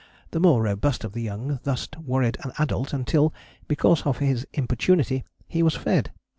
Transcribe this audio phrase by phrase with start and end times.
[0.31, 3.35] The more robust of the young thus worried an adult until,
[3.67, 6.09] because of his importunity, he was fed.